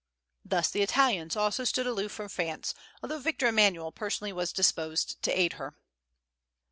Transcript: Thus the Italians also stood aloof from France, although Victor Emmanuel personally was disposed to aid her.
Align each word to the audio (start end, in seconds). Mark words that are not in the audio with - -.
Thus 0.43 0.71
the 0.71 0.81
Italians 0.81 1.35
also 1.35 1.63
stood 1.63 1.85
aloof 1.85 2.11
from 2.11 2.27
France, 2.27 2.73
although 3.03 3.19
Victor 3.19 3.45
Emmanuel 3.45 3.91
personally 3.91 4.33
was 4.33 4.51
disposed 4.51 5.21
to 5.21 5.31
aid 5.39 5.53
her. 5.61 5.75